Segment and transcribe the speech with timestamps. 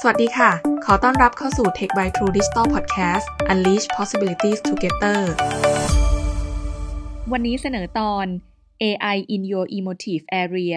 [0.00, 0.50] สวัสดีค่ะ
[0.84, 5.18] ขอต้อนรับเข้าสู่ Tech by True Digital Podcast Unleash Possibilities Together
[7.32, 8.26] วันนี้เสนอตอน
[8.82, 10.76] AI in your emotive area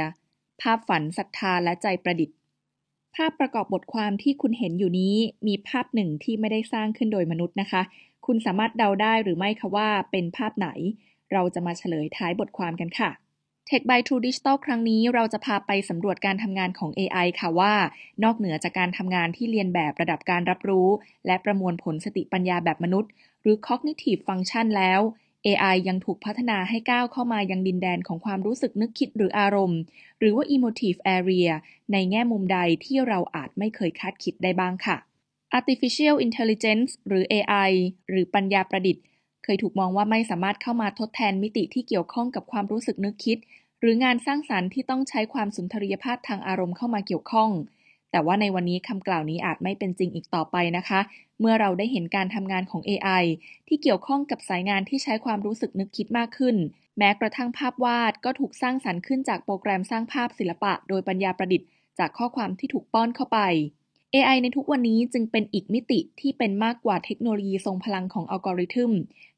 [0.61, 2.37] ภาพฝันศรัทธาและใจประดิษฐ์
[3.15, 5.15] ภาพประกอบบทความที่คุณเห็นอยู่นี้
[5.47, 7.81] มีภาพหนึ่งที่ไม่ได้สร้างขึ้นโดยมนุษย์นะคะ
[8.25, 10.69] คุณสามารถเดาได้หรือไม่คะว่าเป็นภาพไหน
[11.31, 13.11] เราจะมาเฉลยท้ายบทความกันค่ะ
[13.71, 17.73] Tech by True Digital ครั้งนี้เราจะพาไปสำรวจการทำงานของ AI ค่ะว่า
[18.23, 20.87] นอกเหนือจากการทำงานที่เรียนแบบระดับการรับรู้
[21.25, 23.11] และประมวลผลสติปัญญาแบบมนุษย์
[23.41, 25.01] หรือ cognitive function แล้ว
[25.45, 29.79] AI ยังถูกพัฒนาให้ก้าวเข้ามายังดินแดนของความรู้สึกนึกคิดหรืออารมณ์
[30.19, 31.49] หรือว่า emotive area
[31.91, 34.97] ในแง่มุมใดที่เราอาจไม่เคยคาดคิดได้บ้างค่ะ
[35.57, 37.71] artificial intelligence หรือ AI
[38.09, 39.03] หรือปัญญาประดิษฐ์
[39.43, 43.37] เคยถูกมองว่าไม่สามารถเข้ามาทดแทนมิติที่เกี่ยวข้องกับความรู้สึกนึกคิด
[43.79, 47.49] หรืองานสร้างสารรค์ที่ต้องใช้ความสุนทรียภาพทางอารมณ์เข้ามาเกี่ยวข้อง
[48.11, 50.99] แต่ว่าในวันนี้คำกล่าวนี้อาจไม่เป็นจริงอีกต่อไปนะคะ
[51.39, 53.23] เมื่อเราได้เห็นการทำงานของ AI
[53.67, 56.55] ที่เกี่ยวข้องกับสายงานที่ใช้ความรู้สึกนึกคิดมากขึ้น
[56.97, 61.67] แม้กระทั่งภาพวาดก็ถูกสร้างสรรค์ขึ้นจากโปรแกรมสร้างภาพศิลปะ โดยปัญญาประดิษฐ์
[61.99, 63.39] จากข้อความที่ถูกป้อนเข้าไป
[64.13, 68.91] AI ในทุกวันนี้จึงเป็นอีกมิติที่เป็นมากกว่าเทคโนโลยีทรงพลังของอัลกอริทึม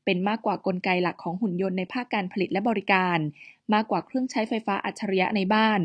[0.05, 3.19] เป็นมากกว่ากลไกหลักของหุ่นยนต์ในภาคการผลิตและบริการ
[3.73, 5.79] มากกว่าเครื่องใช้ไฟฟ้าอัจฉริยะในบ้าน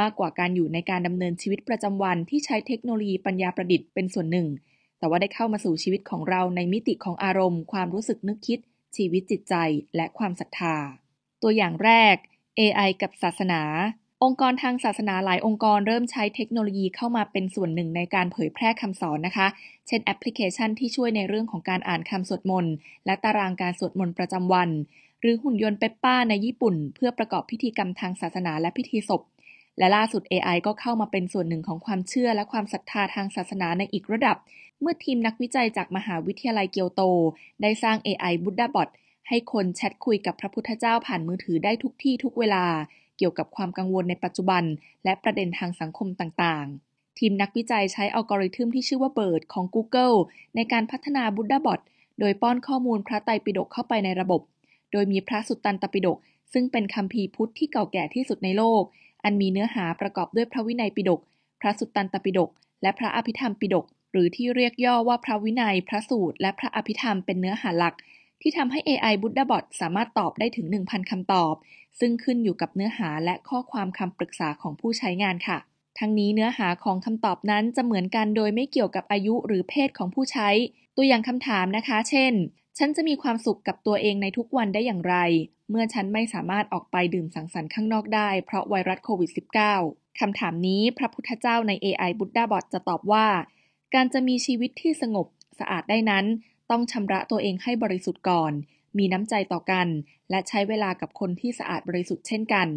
[0.00, 4.48] มากกว่าการอยู่ในการดำเนินชีวิตประจำวันที่ใช้เทคโนโลยีปัญญาประดิษฐ์เป็นส่วนหนึ่ง
[4.98, 8.58] แต่ว่าได้เข้ามาสู่ชีวิตของเราในมิติของอารมณ์ ความรู้สึกนึกคิด
[8.96, 9.54] ชีวิตจิตใจ
[9.96, 10.76] และความศรัทธา
[11.42, 12.16] ตัวอย่างแรก
[12.58, 13.62] AI กับศาสนา
[14.24, 19.46] องค์กรทางศาสนาหลายองค์กรเริ่มใช้เทคโนโลยีเข้ามาเป็นส่วนหนึ่งในการเผยแพร่คำสอนนะคะ
[19.86, 22.74] เช่นแอปพลิเคชันที่ช่วยในเรื่องของการอ่านคำสวดมนต์
[23.06, 24.70] และตารางการสวดมนต์ประจำวัน
[25.20, 29.22] หรือหุ่นยนต์เปปป้าในญี่ปุ่น เพื่อประกอบพิธีกรรมทางศาสนาและพิธีศพ
[29.78, 34.36] และล่าสุด AI ก็เข้ามาเป็นส่วนหนึ่งของความเชื่อและความศรัทธาทางศาสนาในอีกระดับ
[34.80, 37.02] เมื่อทีมนักวิจัยจากมหาวิทยาลัยเกียวโต
[37.62, 38.88] ได้สร้าง AI Buddha Bot
[39.28, 42.64] ให้คนแชทคุยกับพระพุทธเจ้าผ่านมือถือได้ทุกที่ทุกเวลา
[43.18, 44.64] เกี่ยวกับความกังวลในปัจจุบัน
[45.04, 50.16] และประเด็นทางสังคมต่างๆ ทีมนักวิจัยใช้อัลกอริทึมที่ชื่อว่า BERT ของ Google
[50.54, 51.80] ในการพัฒนา Buddha Bot
[52.20, 54.40] โดยป้อนข้อมูลพระไตรปิฎกเข้าไปในระบบ
[54.92, 56.18] โดยมีพระสุตตันตปิฎก
[56.52, 58.82] ซึ่งเป็นคัมภีร์พุทธที่เก่าแก่ที่สุดในโลก
[59.24, 61.20] อันมีเนื้อหาประกอบด้วยพระวินัยปิฎก
[61.60, 62.50] พระสุตตันตปิฎก
[62.82, 67.94] และพระอภิธรรมปิฎกหรือที่เรียกย่อว่าพระวินัย พระสูตร และพระอภิธรรมเป็นเนื้อหาหลัก
[68.40, 71.54] ที่ทำให้ AI Buddha Bot สามารถตอบได้ถึง 1,000 คำตอบ
[72.00, 75.58] ซึ่งขึ้นอยู่กับเนื้อหาและข้อความคำปรึกษาของผู้ใช้งานค่ะ
[75.98, 80.48] ทั้งนี้เนื้อหาของคำตอบนั้นจะเหมือนกันโดยไม่เกี่ยวกับอายุหรือเพศของผู้ใช้
[80.96, 82.32] ตัวอย่างคำถามนะคะ เช่น
[82.78, 85.16] ฉันจะมีความสุขกับตัวเองในทุกวันได้อย่างไร
[85.70, 89.30] เมื่อฉันไม่สามารถออกไปดื่มสังสรรค์ข้างนอกได้เพราะไวรัสโควิด
[89.74, 93.26] -19 คำถามนี้พระพุทธเจ้าใน AI Buddha Bot จะตอบว่า
[93.94, 95.26] การจะมีชีวิตที่สงบ
[95.58, 96.24] สะอาดได้นั้น
[96.70, 98.52] ต้องชำระตัวเองให้บริสุทธิ์ก่อน
[98.98, 99.86] มีน้ำใจต่อกัน
[100.30, 102.68] และใช้เวลากับคนที่สะอาดบริสุทธิ์เช่นกัน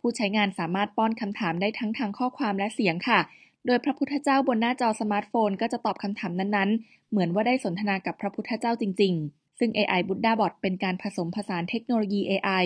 [0.00, 3.20] ผู้ใช้งานสามารถป้อนคำถามได้ทั้งทางข้อความและเสียงค่ะ
[3.66, 12.64] โดยพระพุทธเจ้าบนหน้าจอสมาร์ทโฟน ก็จะตอบคำถามนั้นๆ เหมือนว่าได้สนทนากับพระพุทธเจ้าจริง ๆ ซึ่ง AI Buddha Bot เป็นการผสมผสานเทคโนโลยี AI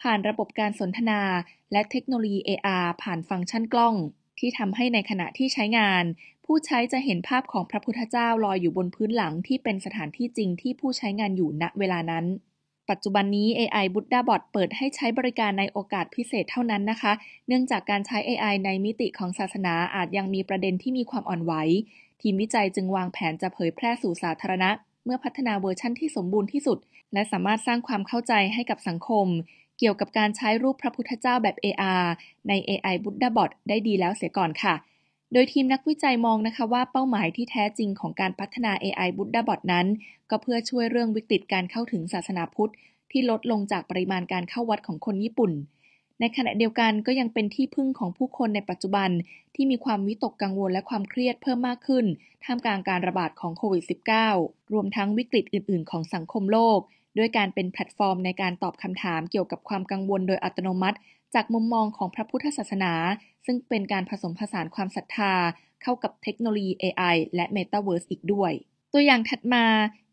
[0.00, 1.20] ผ่านระบบการสนทนา
[1.72, 3.94] และเทคโนโลยี AR ผ่านฟังก์ชันกล้อง
[4.38, 6.04] ที่ทำให้ในขณะที่ใช้งาน
[6.44, 12.24] ผู้ใช้จะเห็นภาพของพระพุทธเจ้าลอยอยู่บนพื้นหลังที่เป็นสถานที่จริงที่ผู้ใช้งานอยู่ณเวลานั้น
[12.90, 17.12] ปัจจุบันนี้ AI Buddha Bot เปิดให้ใช้บริการในโอกาสพิเศษเท่านั้นนะคะ
[17.46, 21.52] เนื่องจากการใช้ AI ในมิติของศาสนาอาจยังมีประเด็นที่มีความอ่อนไหว
[22.20, 24.70] ทีมวิจัยจึงวางแผนจะเผยแพร่สู่สาธารณะ
[25.04, 26.78] เมื่อพัฒนาเวอร์ชั่นที่สมบูรณ์ที่สุด
[27.12, 29.26] และสามารถสร้างความเข้าใจให้กับสังคม
[29.78, 32.04] เกี่ยวกับการใช้รูปพระพุทธเจ้าแบบ AR
[32.48, 34.74] ใน AI Buddha Bot ได้ดีแล้วเสียก่อนค่ะ
[35.32, 39.86] โดยทีมนักวิจัยมองนะคะว่าเป้าหมายที่แท้จริงของการพัฒนา AI Buddha Bot นั้น
[40.30, 42.72] ก็เพื่อช่วยเรื่องวิกฤตการเข้าถึงศาสนาพุทธ
[43.10, 45.52] ที่ลดลงจากปริมาณการเข้าวัดของคนญี่ปุ่น
[46.20, 49.10] ในขณะเดียวกันก็ยังเป็นที่พึ่งของผู้คนในปัจจุบัน
[49.54, 52.04] ที่มีความวิตกกังวลและความเครียดเพิ่มมากขึ้น
[52.44, 53.84] ท่ามกลางการระบาดของโควิด
[54.28, 56.78] -19 รวมทั้งวิกฤตอื่น ๆ ของสังคมโลก
[57.18, 60.98] ด้วยการเป็นแพลตฟอร์มในการตอบคำถามเกี่ยวกับความกังวลโดยอัตโนมัติ
[61.34, 62.92] จากมุมมองของพระพุทธศาสนา
[63.46, 65.34] ซึ่งเป็นการผสมผสานความศรัทธา
[65.82, 68.52] เข้ากับเทคโนโลยี AI และ Metaverse อีกด้วย
[68.92, 69.64] ตัวอย่างถัดมา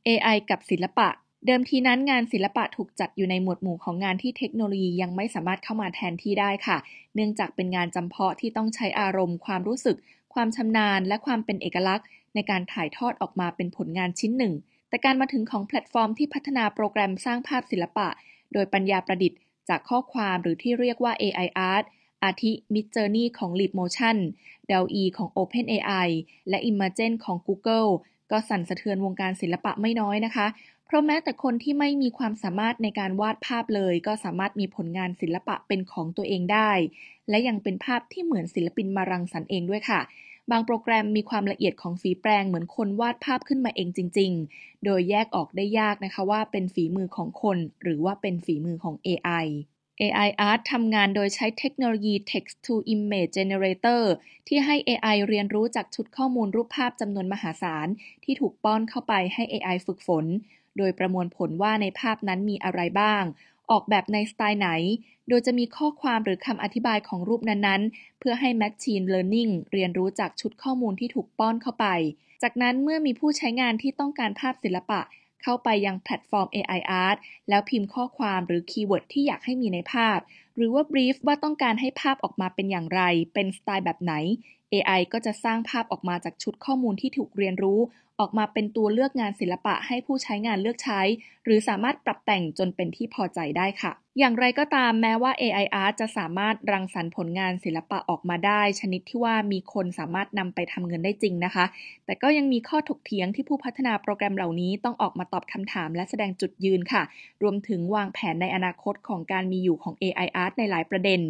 [0.07, 1.10] AI กับศิลปะ
[1.45, 6.77] เดิมทีนั้นงานศิลปะถูกจัดอยู่ในหมวดหมู่ของงานที่เทคโนโลยียังไม่สามารถเข้ามาแทนที่ได้ค่ะ
[7.16, 9.98] เนื่องจากเป็นงานจำเพาะที่ต้องใช้อารมณ์ ความรู้สึก
[10.33, 14.54] ความชำนาญ และความเป็นเอกลักษณ์ ในการถ่ายทอดออกมาเป็นผลงานชิ้นหนึ่ง
[14.89, 18.07] แต่การมาถึงของแพลตฟอร์มที่พัฒนาโปรแกรมสร้างภาพศิลปะ
[18.54, 19.39] โดยปัญญาประดิษฐ์
[19.69, 21.86] จากข้อความหรือที่เรียกว่า AI Art
[22.24, 24.18] อาทิ Midjourney ของ Leap Motion
[24.69, 26.10] d a l e ของ OpenAI
[26.50, 27.89] และ Imagen ของ Google
[28.31, 30.48] ก็สั่นสะเทือนวงการศิลปะไม่น้อยนะคะ
[30.86, 36.72] เพราะแม้แต่คนที่ไม่มีความสามารถในการวาดภาพเลย ก็สามารถมีผลงานศิลปะเป็นของตัวเองได้
[37.30, 40.00] และยังเป็นภาพที่เหมือนศิลปินมารังสรรค์เองด้วยค่ะ
[40.51, 49.46] บางโปรแกรมมีความละเอียดของฝีแปรงเหมือนคนวาดภาพขึ้นมาเองจริง ๆ โดยแยกออกได้ยากนะคะว่าเป็นฝีมือของคน หรือว่าเป็นฝีมือของ AI
[50.01, 54.04] AI Art ทำงานโดยใช้เทคโนโลยี Text to Image Generator
[54.48, 57.88] ที่ให้ AI เรียนรู้จากชุดข้อมูลรูปภาพจำนวนมหาศาล
[58.24, 60.25] ที่ถูกป้อนเข้าไปให้ AI ฝึกฝน
[60.78, 63.24] โดยประมวลผลว่าในภาพนั้นมีอะไรบ้าง
[63.71, 64.69] ออกแบบในสไตล์ไหน
[65.30, 71.88] โดยจะมีข้อความหรือคำอธิบายของรูปนั้นๆ เพื่อให้ Machine Learning เรียนรู้จากชุดข้อมูลที่ถูกป้อนเข้าไป
[72.44, 75.01] จากนั้นเมื่อมีผู้ใช้งานที่ต้องการภาพศิลปะ
[75.44, 77.18] เข้าไปยังแพลตฟอร์ม AI Art
[77.50, 80.19] แล้วพิมพ์ข้อความหรือคีย์เวิร์ดที่อยากให้มีในภาพ
[80.56, 83.01] หรือว่าบรีฟว่าต้องการให้ภาพออกมาเป็นอย่างไร
[83.33, 84.13] เป็นสไตล์แบบไหน
[84.74, 87.80] AI ก็จะสร้างภาพออกมาจากชุดข้อมูลที่ถูกเรียนรู้
[88.19, 91.01] ออกมาเป็นตัวเลือกงานศิลปะให้ผู้ใช้งานเลือกใช้
[91.45, 101.66] หรือสามารถปรับแต่งจนเป็นที่พอใจได้ค่ะ อย่างไรก็ตามแม้ว่า AI Art จะสามารถรังสรรค์ผลงานศิลปะออกมาได้ ชนิดที่ว่ามีคนสามารถนำไปทำเงินได้จริงนะคะ
[102.06, 107.04] แต่ก็ยังมีข้อถกเถียงที่ผู้พัฒนาโปรแกรมเหล่านี้ต้องออกมาตอบคำถามและแสดงจุดยืนค่ะ
[107.44, 111.22] รวมถึงวางแผนในอนาคตของการมีอยู่ของ AI Art ในหลายประเด็น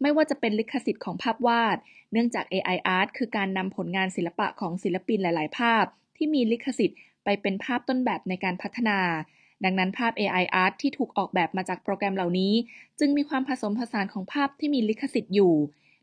[0.00, 1.76] ไม่ว่าจะเป็นลิขสิทธิ์ของภาพวาด
[2.12, 5.86] เนื่องจาก AI Art คือการนำผลงานศิลปะของศิลปินหลาย ๆ ภาพ
[6.16, 8.98] ที่มีลิขสิทธิ์ไปเป็นภาพต้นแบบในการพัฒนา
[9.64, 12.52] ดังนั้นภาพ AI Art ที่ถูกออกแบบมาจากโปรแกรมเหล่านี้
[12.98, 15.54] จึงมีความผสมผสานของภาพที่มีลิขสิทธิ์อยู่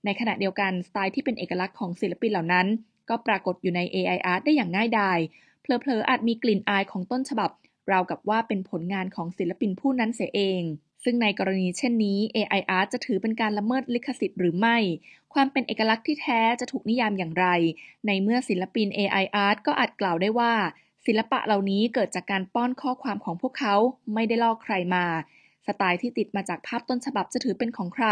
[0.06, 2.68] ในขณะเดียวกันสไตล์ที่เป็นเอกลักษณ์ของศิลปินเหล่านั้น
[3.10, 5.20] ก็ปรากฏอยู่ใน AI Art ได้อย่างง่ายดาย
[5.62, 7.52] เพลอๆอาจมีกลิ่นอายของต้นฉบับ
[7.92, 10.64] ราวกับว่าเป็นผลงานของศิลปินผู้นั้นเสียเอง
[11.04, 14.78] ซึ่งในกรณีเช่นนี้ AI Art จะถือเป็นการละเมิดลิขสิทธิ์หรือไม่
[15.34, 17.48] ความเป็นเอกลักษณ์ที่แท้จะถูกนิยามอย่างไร
[18.08, 20.54] ในเมื่อศิลปิน AI Art ก็อาจกล่าวได้ว่า
[21.06, 23.76] ศิลปะเหล่านี้เกิดจากการป้อนข้อความของพวกเขา
[24.14, 25.06] ไม่ได้ลอกใครมา
[25.68, 28.08] สไตล์ที่ติดมาจากภาพต้นฉบับจะถือเป็นของใคร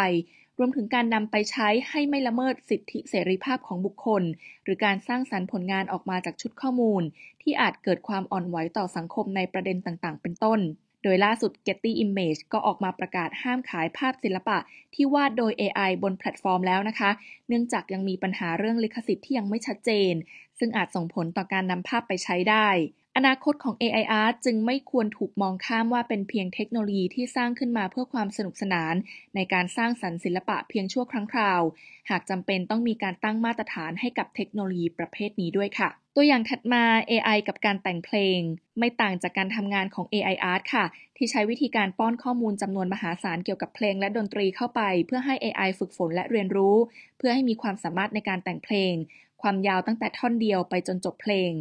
[0.57, 4.23] รวมถึงการนำไปใช้ให้ไม่ละเมิดสิทธิเสรีภาพของบุคคล
[4.63, 7.03] หรือการสร้างสรรค์ผลงานออกมาจากชุดข้อมูล
[7.41, 10.59] ที่อาจเกิดความอ่อนไหวต่อสังคมในประเด็นต่างๆ เป็นต้น
[11.03, 14.57] โดยล่าสุด Getty Image ก็ออกมาประกาศห้ามขายภาพศิลปะ
[14.93, 17.11] ที่วาดโดย AI บนแพลตฟอร์มแล้วนะคะ
[17.47, 20.13] เนื่องจากยังมีปัญหาเรื่องลิขสิทธิ์ที่ยังไม่ชัดเจน
[20.59, 22.67] ซึ่งอาจส่งผลต่อการนำภาพไปใช้ได้
[23.17, 28.95] อนาคตของ AI Art จึงไม่ควรถูกมองข้ามว่าเป็นเพียงเทคโนโลยีที่สร้างขึ้นมาเพื่อความสนุกสนาน
[29.35, 31.61] ในการสร้างสรรค์ศิลปะเพียงชั่วครั้งคราว
[32.09, 38.39] หากจำเป็นต้องมีการตั้งมาตรฐานให้กับเทคโนโลยีประเภทนี้ด้วยค่ะ ตัวอย่างถัดมา AI กับการแต่งเพลง
[38.79, 40.85] ไม่ต่างจากการทำงานของ AI Art ค่ะ
[41.17, 46.75] ที่ใช้วิธีการป้อนข้อมูลจำนวนมหาศาลเกี่ยวกับเพลงและดนตรีเข้าไป เพื่อให้ AI ฝึกฝนและเรียนรู้
[47.17, 48.93] เพื่อให้มีความสามารถในการแต่งเพลง
[49.41, 51.51] ความยาวตั้งแต่ท่อนเดียวไปจนจบเพลง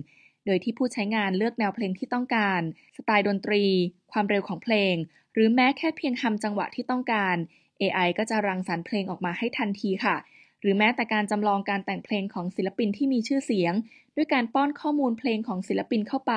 [0.46, 2.60] โดยที่ผู้ใช้งานเลือกแนวเพลงที่ต้องการ
[2.96, 3.64] สไตล์ดนตรี
[4.12, 4.94] ความเร็วของเพลง
[5.34, 7.36] หรือแม้แค่เพียงทำจังหวะที่ต้องการ
[7.80, 10.16] AI ก็จะรังสรรค์เพลงออกมาให้ทันทีค่ะ
[10.60, 13.74] หรือแม้แต่การจำลองการแต่งเพลงของศิลปินที่มีชื่อเสียง
[14.16, 16.34] ด้วยการป้อนข้อมูลเพลงของศิลปินเข้าไป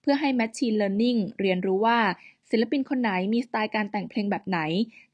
[0.00, 2.00] เพื่อให้ Machine Learning เรียนรู้ว่า
[2.50, 4.58] ศิลปินคนไหนมีสไตล์การแต่งเพลงแบบไหน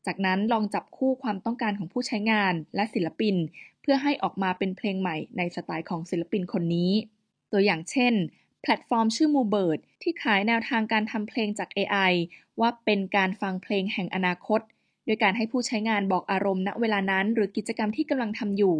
[0.07, 3.37] จากนั้นลองจับคู่ความต้องการของผู้ใช้งานและศิลปิน
[3.83, 6.93] เพื่อให้ออกมาเป็นเพลงใหม่ในสไตล์ของศิลปินคนนี้
[7.53, 8.15] ตัวอย่างเช่น
[8.63, 12.13] แพลตฟอร์มชื่อ Mubert ที่ขายแนวทางการทำเพลงจาก AI
[12.61, 14.61] ว่าเป็นการฟังเพลงแห่งอนาคต
[15.05, 18.77] โดยการให้ผู้ใช้งานบอกอารมณ์ณเวลานั้น หรือกิจกรรมที่กำลังทำอยู่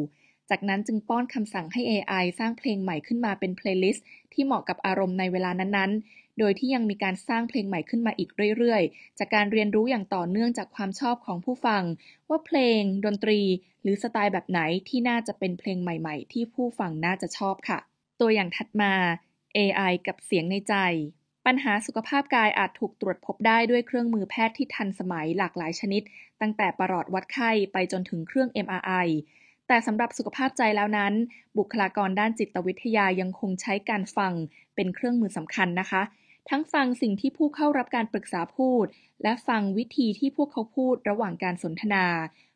[0.51, 11.83] จากนั้นจึงป้อนคำสั่งให้ AI สร้างเพลงใหม่ขึ้นมาเป็นเพลย์ลิสต์ที่เหมาะกับอารมณ์ในเวลานั้นๆ โดยที่ยังมีการสร้างเพลงใหม่ขึ้นมาอีกเรื่อยๆ จากการเรียนรู้อย่างต่อเนื่องจากความชอบของผู้ฟัง
[12.29, 13.41] ว่าเพลง ดนตรี
[13.83, 17.79] หรือสไตล์แบบไหนที่น่าจะเป็นเพลงใหม่ ๆ ที่ผู้ฟังน่าจะชอบค่ะ
[18.21, 18.93] ตัวอย่างถัดมา
[19.57, 20.75] AI กับเสียงในใจ
[21.47, 26.03] ปัญหาสุขภาพกายอาจถูกตรวจพบได้ด้วยเครื่องมือแพทย์ที่ทันสมัยหลากหลายชนิด
[26.41, 29.09] ตั้งแต่ประหลอดวัดไข้ไปจนถึงเครื่อง MRI
[29.69, 31.15] แต่สำหรับสุขภาพใจแล้วนั้น
[31.59, 34.33] บุคลากรด้านจิตวิทยายังคงใช้การฟัง
[34.75, 36.03] เป็นเครื่องมือสำคัญนะคะ
[36.51, 38.87] ทั้งฟังสิ่งที่ผู้เข้ารับการปรึกษาพูด
[39.23, 42.07] และฟังวิธีที่พวกเขาพูดระหว่างการสนทนา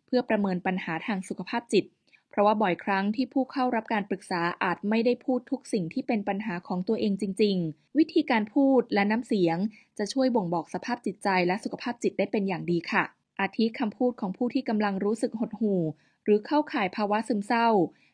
[0.07, 1.85] เพื่อประเมินปัญหาทางสุขภาพจิต
[2.33, 9.59] เพราะว่าบ่อยครั้งที่ผู้เข้ารับการปรึกษาอาจไม่ได้พูดทุกสิ่งที่เป็นปัญหาของตัวเองจริง ๆ วิธีการพูดและน้ำเสียง
[9.99, 13.05] จะช่วยบ่งบอกสภาพจิตใจและสุขภาพจิตได้เป็นอย่างดีค่ะ
[13.41, 15.83] อาทิคำพูดของผู้ที่กำลังรู้สึกหดหู่
[16.25, 17.69] หรือเข้าข่ายภาวะซึมเศร้า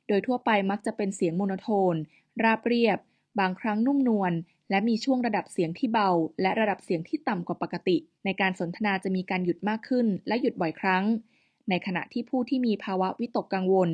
[0.09, 1.95] โดยทั่วไปมักจะเป็นเสียงโมโนโทน
[2.43, 2.99] ราบเรียบ
[3.41, 4.33] บางครั้งนุ่มนวล
[4.71, 6.11] และมีช่วงระดับเสียงที่เบา
[6.43, 11.05] และระดับเสียงที่ต่ำกว่าปกติ ในการสนทนาจะมีการหยุดมากขึ้น และหยุดบ่อยครั้ง
[11.71, 13.91] ในขณะที่ผู้ที่มีภาวะวิตกกังวล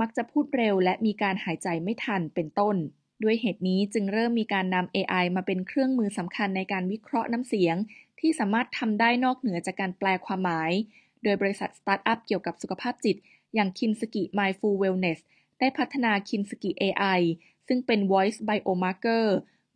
[0.00, 2.76] มักจะพูดเร็วและมีการหายใจไม่ทันเป็นต้น
[3.22, 7.76] ด้วยเหตุนี้จึงเริ่มมีการนำ AI มาเป็นเครื่องมือสำคัญในการวิเคราะห์น้ำเสียง
[8.20, 10.72] ที่สามารถทำได้นอกเหนือจากการแปลความหมาย
[11.22, 13.16] โดยบริษัทสตาร์ทอัพเกี่ยวกับสุขภาพจิต
[13.54, 15.20] อย่าง Kinski Mindful Wellness
[15.60, 17.20] ได้พัฒนา Kintsugi AI
[17.68, 19.24] ซึ่งเป็น voice biomarker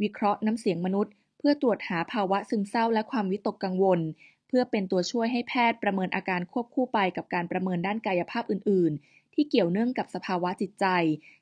[0.03, 4.01] วิเคราะห์น้ำเสียงมนุษย์ เพื่อตรวจหาภาวะซึมเศร้าและความวิตกกังวล
[4.49, 10.87] เพื่อเป็นตัวช่วยให้แพทย์ประเมินอาการควบคู่ไปกับการประเมินด้านกายภาพอื่น ๆ ที่เกี่ยวเนื่องกับสภาวะจิตใจ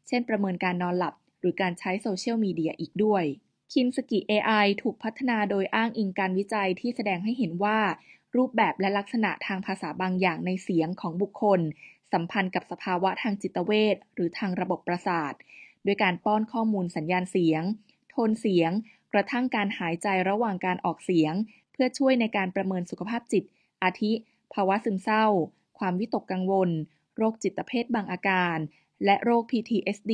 [0.09, 3.25] เช่น ประเมินการนอนหลับ หรือการใช้โซเชียลมีเดียอีกด้วย
[3.73, 7.79] คินสกิ AI ถูกพัฒนาโดยอ้างอิงการวิจัยที่แสดงให้เห็นว่า
[8.37, 11.61] รูปแบบและลักษณะทางภาษาบางอย่างในเสียงของบุคคล
[12.13, 15.33] สัมพันธ์กับสภาวะทางจิตเวชหรือทางระบบประสาท
[15.87, 17.63] ด้วยการป้อนข้อมูลสัญญาณเสียง
[18.11, 18.71] โทนเสียง
[19.13, 21.35] กระทั่งการหายใจระหว่างการออกเสียง
[21.77, 23.45] เพื่อช่วยในการประเมินสุขภาพจิต
[23.85, 24.13] อาทิ
[24.55, 25.27] ภาวะซึมเศร้า
[25.79, 26.71] ความวิตกกังวล
[27.17, 28.57] โรคจิตเภทบางอาการ
[29.05, 30.13] และโรค PTSD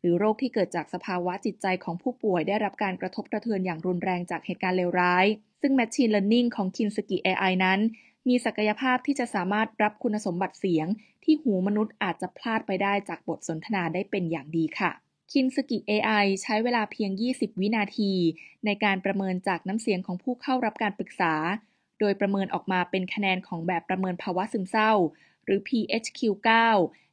[0.00, 5.26] หรือโรคที่เกิดจากสภาวะจิตใจของผู้ป่วยได้รับการกระทบกระเทือนอย่างรุนแรงจากเหตุการณ์เลวร้าย
[5.60, 7.80] ซึ่ง Machine Learning ของ Kinski AI นั้น
[8.28, 10.86] มีศักยภาพที่จะสามารถรับคุณสมบัติเสียง
[11.24, 14.90] ที่หูมนุษย์อาจจะพลาดไปได้จากบทสนทนาได้เป็นอย่างดีค่ะ
[15.32, 18.12] คินสกิ AI ใช้เวลาเพียง 20 วินาที
[18.64, 21.34] ในการประเมินจากน้ำเสียงของผู้เข้ารับการปรึกษา
[22.00, 24.92] โดยประเมินออกมาเป็นคะแนนของแบบประเมินภาวะซึมเศร้า
[25.44, 26.48] หรือ PHQ-9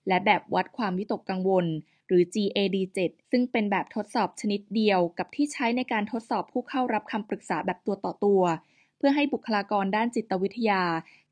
[0.08, 1.66] และแบบวัดความวิตกกังวล
[2.08, 3.00] หรือ GAD-7
[3.32, 8.44] ซึ่งเป็นแบบทดสอบชนิดเดียวกับที่ใช้ในการทดสอบผู้เข้ารับคำปรึกษาแบบตัวต่อตัว
[8.98, 10.84] เพื่อให้บุคลากรด้านจิตวิทยา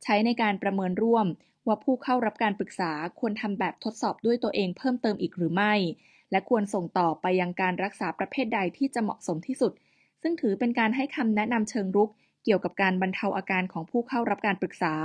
[0.03, 1.27] ใช้ในการประเมินร่วม
[1.67, 5.73] ว่าผู้เข้ารับการปรึกษาควรทำแบบทดสอบด้วยตัวเองเพิ่มเติมอีกหรือไม่
[6.31, 9.73] และควรส่งต่อไปยังการรักษาประเภทใดที่จะเหมาะสมที่สุด
[10.21, 12.09] ซึ่งถือเป็นการให้คำแนะนำเชิงรุก
[12.43, 14.95] เกี่ยวกับการบรรเทาอาการของผู้เข้ารับการปรึกษา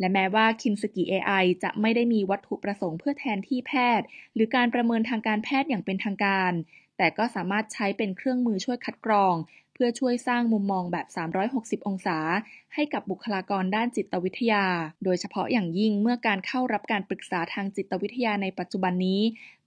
[0.00, 6.52] และแม้ว่าคินสกิ AI จะไม่ได้มีวัตถุประสงค์เพื่อแทนที่แพทย์ หรือการประเมินทางการแพทย์อย่างเป็นทางการ
[6.98, 9.34] แต่ก็สามารถใช้เป็นเครื่องมือช่วยคัดกรอง
[9.74, 11.06] เพื่อช่วยสร้างมุมมองแบบ
[11.46, 12.18] 360 องศา
[12.74, 14.64] ให้กับบุคลากรด้านจิตวิทยา
[15.04, 19.20] โดยเฉพาะอย่างยิ่งเมื่อการเข้ารับการปรึกษาทางจิตวิทยาในปัจจุบันนี้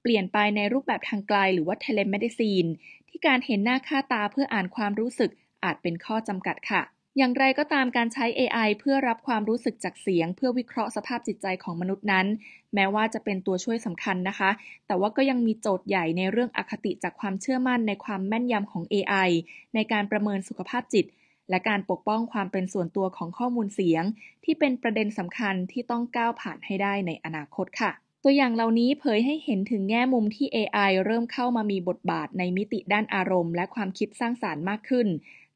[0.07, 2.65] เปลี่ยนไปในรูปแบบทางไกลหรือว่า telemedicine
[3.09, 5.31] ที่การเห็นหน้าค่าตาเพื่ออ่านความรู้สึก
[5.63, 6.81] อาจเป็นข้อจำกัดค่ะ
[7.17, 12.27] อย่างไรก็ตามการใช้ AI เพื่อรับความรู้สึกจากเสียง เพื่อวิเคราะห์สภาพจิตใจของมนุษย์นั้น
[12.73, 14.49] แม้ว่าจะเป็นตัวช่วยสำคัญนะคะ
[14.87, 19.29] แต่ว่าก็ยังมีโจทย์ใหญ่ในเรื่องอคติจากความเชื่อมั่นในความแม่นยำของ AI
[19.75, 21.05] ในการประเมินสุขภาพจิต
[21.49, 24.03] และการปกป้องความเป็นส่วนตัวของข้อมูลเสียง
[24.43, 27.91] ที่เป็นประเด็นสำคัญที่ต้องก้าวผ่านให้ได้ในอนาคตค่ะ
[28.27, 35.07] ตัวอย่างเหล่านี้เผยให้เห็นถึงแง่มุมที่ AI เริ่มเข้ามามีบทบาทในมิติด้านอารมณ์ และความคิดสร้างสารรค์มากขึ้น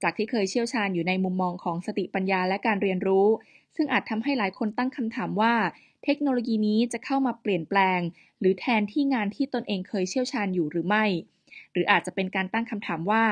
[0.02, 3.28] จากที่เคยเชี่ยวชาญอยู่ในมุมมองของสติปัญญาและการเรียนรู้
[3.76, 5.54] ซึ่งอาจทำให้หลายคนตั้งคำถามว่า
[6.04, 8.00] เทคโนโลยีนี้จะเข้ามาเปลี่ยนแปลง
[8.40, 11.06] หรือแทนที่งานที่ตนเองเคยเชี่ยวชาญอยู่หรือไม่
[11.72, 13.26] หรืออาจจะเป็นการตั้งคำถามว่า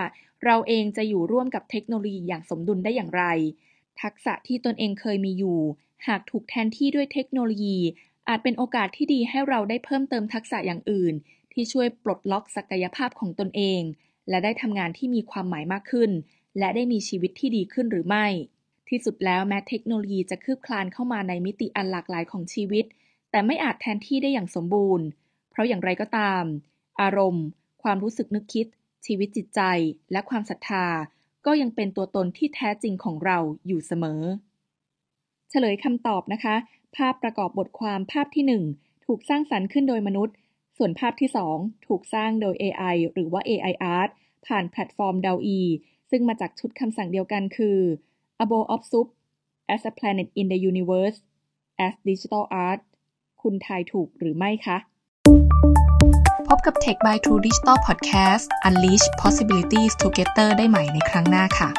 [0.45, 3.23] เราเองจะอยู่ร่วมกับเทคโนโลยีอย่างสมดุลได้อย่างไร
[4.01, 5.59] ทักษะที่ตนเองเคยมีอยู่
[6.07, 7.77] หากถูกแทนที่ด้วยเทคโนโลยี
[8.27, 11.13] อาจเป็นโอกาสที่ดีให้เราได้เพิ่มเติมทักษะอย่างอื่น
[11.53, 13.81] ที่ช่วยปลดล็อกศักยภาพของตนเอง
[14.29, 16.11] และได้ทำงานที่มีความหมายมากขึ้น
[16.59, 18.25] และได้มีชีวิตที่ดีขึ้นหรือไม่
[18.89, 22.85] ที่สุดแล้วแม้เทคโนโลยีจะคืบคลานเข้ามาในมิติอันหลากหลายของชีวิต
[23.31, 25.05] แต่ไม่อาจแทนที่ได้อย่างสมบูรณ์
[25.49, 26.43] เพราะอย่างไรก็ตาม
[27.01, 27.45] อารมณ์
[27.83, 28.67] ความรู้สึกนึกคิด
[29.05, 29.61] ชีวิตจิตใจ
[30.11, 30.85] และความศรัทธา
[31.45, 34.21] ก็ยังเป็นตัวตนที่แท้จริงของเราอยู่เสมอ
[35.49, 36.55] เฉลยคำตอบนะคะ
[36.97, 40.35] ภาพประกอบบทความภาพที่ 1 ถูกสร้างสรรค์ขึ้นโดยมนุษย์
[40.77, 44.09] ส่วนภาพที่ 2 ถูกสร้างโดย AI หรือว่า AI Art
[44.45, 45.59] ผ่านแพลตฟอร์ม DALL-E
[46.11, 47.79] ซึ่งมาจากชุดคำสั่งเดียวกันคือ
[48.43, 49.07] A bowl of soup
[49.73, 51.17] as a planet in the universe
[51.85, 52.81] as digital art
[53.41, 54.77] คุณทายถูกหรือไม่คะ
[56.47, 61.69] พบกับ Tech by True Digital Podcast Unleash Possibilities Together ได้ใหม่ในครั้งหน้าค่ะ